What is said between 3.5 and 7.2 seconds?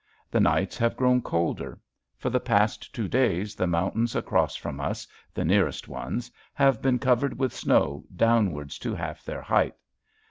the mountains across from us, the nearest ones, have been